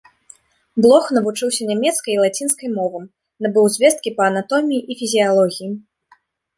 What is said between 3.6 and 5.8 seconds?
звесткі па анатоміі і фізіялогіі.